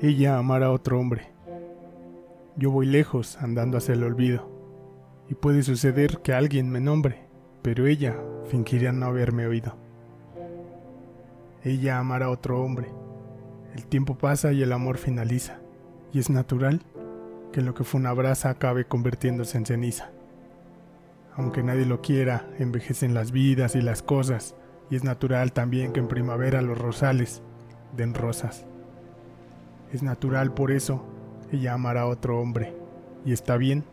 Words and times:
ella 0.00 0.38
amar 0.38 0.62
a 0.62 0.70
otro 0.70 1.00
hombre. 1.00 1.26
Yo 2.56 2.70
voy 2.70 2.86
lejos 2.86 3.36
andando 3.40 3.78
hacia 3.78 3.94
el 3.94 4.04
olvido, 4.04 4.48
y 5.28 5.34
puede 5.34 5.64
suceder 5.64 6.20
que 6.22 6.32
alguien 6.32 6.70
me 6.70 6.80
nombre, 6.80 7.24
pero 7.62 7.86
ella 7.86 8.16
fingiría 8.48 8.92
no 8.92 9.06
haberme 9.06 9.46
oído. 9.46 9.74
Ella 11.64 11.98
amar 11.98 12.22
a 12.22 12.30
otro 12.30 12.62
hombre. 12.62 12.86
El 13.74 13.86
tiempo 13.86 14.16
pasa 14.16 14.52
y 14.52 14.62
el 14.62 14.72
amor 14.72 14.98
finaliza, 14.98 15.58
y 16.12 16.20
es 16.20 16.30
natural 16.30 16.80
que 17.52 17.60
lo 17.60 17.74
que 17.74 17.82
fue 17.82 18.00
una 18.00 18.12
brasa 18.12 18.50
acabe 18.50 18.86
convirtiéndose 18.86 19.58
en 19.58 19.66
ceniza. 19.66 20.12
Aunque 21.34 21.64
nadie 21.64 21.86
lo 21.86 22.02
quiera, 22.02 22.48
envejecen 22.58 23.14
las 23.14 23.32
vidas 23.32 23.74
y 23.74 23.82
las 23.82 24.02
cosas, 24.02 24.54
y 24.90 24.96
es 24.96 25.02
natural 25.02 25.52
también 25.52 25.92
que 25.92 25.98
en 25.98 26.06
primavera 26.06 26.62
los 26.62 26.78
rosales 26.78 27.42
den 27.96 28.14
rosas. 28.14 28.64
Es 29.92 30.02
natural 30.02 30.52
por 30.52 30.70
eso 30.70 31.02
ella 31.50 31.72
amará 31.72 32.02
a 32.02 32.06
otro 32.06 32.38
hombre, 32.38 32.74
y 33.24 33.32
está 33.32 33.56
bien. 33.56 33.84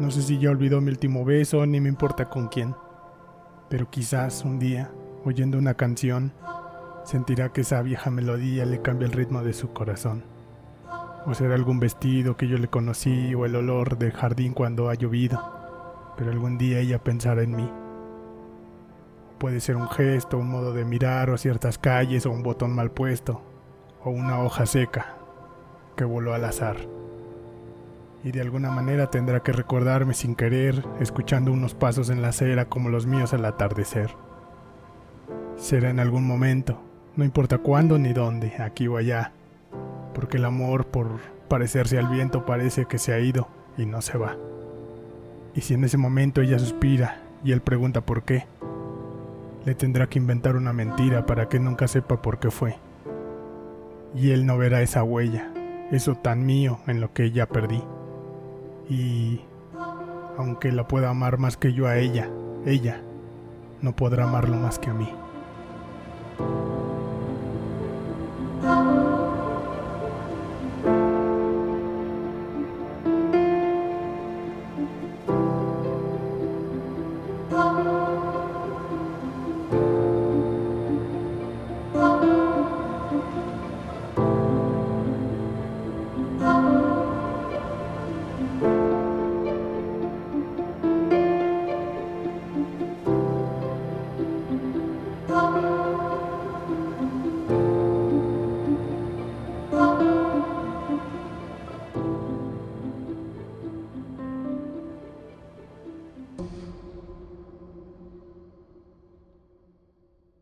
No 0.00 0.10
sé 0.10 0.22
si 0.22 0.38
ya 0.38 0.50
olvidó 0.50 0.80
mi 0.80 0.90
último 0.90 1.24
beso, 1.24 1.66
ni 1.66 1.80
me 1.80 1.90
importa 1.90 2.30
con 2.30 2.48
quién, 2.48 2.74
pero 3.68 3.90
quizás 3.90 4.44
un 4.44 4.58
día, 4.58 4.90
oyendo 5.24 5.58
una 5.58 5.74
canción, 5.74 6.32
sentirá 7.04 7.52
que 7.52 7.60
esa 7.62 7.82
vieja 7.82 8.10
melodía 8.10 8.64
le 8.64 8.80
cambia 8.80 9.06
el 9.06 9.12
ritmo 9.12 9.42
de 9.42 9.52
su 9.52 9.74
corazón. 9.74 10.24
O 11.26 11.34
será 11.34 11.54
algún 11.54 11.80
vestido 11.80 12.38
que 12.38 12.48
yo 12.48 12.56
le 12.56 12.68
conocí 12.68 13.34
o 13.34 13.44
el 13.44 13.56
olor 13.56 13.98
del 13.98 14.12
jardín 14.12 14.54
cuando 14.54 14.88
ha 14.88 14.94
llovido, 14.94 15.52
pero 16.16 16.30
algún 16.30 16.56
día 16.56 16.78
ella 16.78 16.98
pensará 16.98 17.42
en 17.42 17.54
mí. 17.54 17.70
Puede 19.36 19.60
ser 19.60 19.76
un 19.76 19.88
gesto, 19.90 20.38
un 20.38 20.48
modo 20.48 20.72
de 20.72 20.86
mirar 20.86 21.28
o 21.28 21.36
ciertas 21.36 21.76
calles 21.76 22.24
o 22.24 22.30
un 22.30 22.42
botón 22.42 22.74
mal 22.74 22.90
puesto 22.90 23.42
o 24.04 24.10
una 24.10 24.40
hoja 24.40 24.66
seca 24.66 25.14
que 25.96 26.04
voló 26.04 26.34
al 26.34 26.44
azar. 26.44 26.76
Y 28.24 28.32
de 28.32 28.40
alguna 28.40 28.70
manera 28.70 29.10
tendrá 29.10 29.40
que 29.40 29.52
recordarme 29.52 30.14
sin 30.14 30.34
querer, 30.34 30.84
escuchando 31.00 31.52
unos 31.52 31.74
pasos 31.74 32.10
en 32.10 32.22
la 32.22 32.28
acera 32.28 32.66
como 32.66 32.88
los 32.88 33.06
míos 33.06 33.32
al 33.32 33.44
atardecer. 33.44 34.10
Será 35.56 35.90
en 35.90 36.00
algún 36.00 36.26
momento, 36.26 36.80
no 37.16 37.24
importa 37.24 37.58
cuándo 37.58 37.98
ni 37.98 38.12
dónde, 38.12 38.54
aquí 38.58 38.86
o 38.86 38.96
allá, 38.96 39.32
porque 40.14 40.36
el 40.36 40.44
amor 40.44 40.86
por 40.86 41.08
parecerse 41.48 41.98
al 41.98 42.08
viento 42.08 42.44
parece 42.44 42.86
que 42.86 42.98
se 42.98 43.12
ha 43.12 43.18
ido 43.18 43.48
y 43.76 43.86
no 43.86 44.02
se 44.02 44.18
va. 44.18 44.36
Y 45.54 45.62
si 45.62 45.74
en 45.74 45.84
ese 45.84 45.96
momento 45.96 46.40
ella 46.40 46.58
suspira 46.58 47.20
y 47.42 47.52
él 47.52 47.60
pregunta 47.60 48.00
por 48.00 48.22
qué, 48.22 48.46
le 49.64 49.74
tendrá 49.74 50.08
que 50.08 50.18
inventar 50.18 50.56
una 50.56 50.72
mentira 50.72 51.26
para 51.26 51.48
que 51.48 51.58
nunca 51.58 51.88
sepa 51.88 52.22
por 52.22 52.38
qué 52.38 52.50
fue 52.50 52.76
y 54.14 54.30
él 54.30 54.46
no 54.46 54.58
verá 54.58 54.82
esa 54.82 55.02
huella, 55.02 55.50
eso 55.90 56.14
tan 56.14 56.46
mío 56.46 56.78
en 56.86 57.00
lo 57.00 57.12
que 57.12 57.24
ella 57.24 57.46
perdí. 57.46 57.82
Y 58.88 59.40
aunque 60.36 60.72
la 60.72 60.88
pueda 60.88 61.10
amar 61.10 61.38
más 61.38 61.56
que 61.56 61.72
yo 61.72 61.86
a 61.86 61.98
ella, 61.98 62.28
ella 62.64 63.02
no 63.82 63.94
podrá 63.94 64.24
amarlo 64.24 64.56
más 64.56 64.78
que 64.78 64.90
a 64.90 64.94
mí. 64.94 65.08